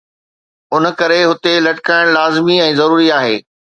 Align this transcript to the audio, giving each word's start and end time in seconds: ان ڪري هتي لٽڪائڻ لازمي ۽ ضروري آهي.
ان 0.73 0.83
ڪري 0.99 1.21
هتي 1.29 1.53
لٽڪائڻ 1.65 2.07
لازمي 2.17 2.57
۽ 2.67 2.71
ضروري 2.81 3.07
آهي. 3.19 3.37